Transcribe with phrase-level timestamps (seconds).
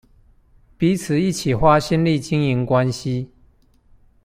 [0.79, 3.27] 彼此一起花心力經營關係